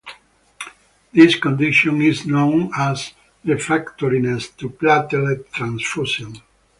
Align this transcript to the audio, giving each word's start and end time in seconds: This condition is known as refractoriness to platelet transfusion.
This 1.13 1.35
condition 1.35 2.01
is 2.01 2.25
known 2.25 2.71
as 2.75 3.13
refractoriness 3.45 4.49
to 4.57 4.67
platelet 4.71 5.51
transfusion. 5.51 6.41